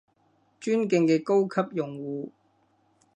[0.59, 2.29] 尊敬嘅高級用戶